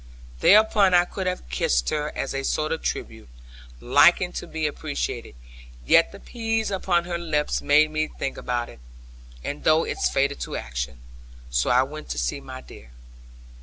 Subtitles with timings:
[0.39, 3.29] Thereupon I could have kissed her as a sort of tribute,
[3.79, 5.35] liking to be appreciated;
[5.85, 8.79] yet the peas upon her lips made me think about it;
[9.43, 11.01] and thought is fatal to action.
[11.51, 12.89] So I went to see my dear.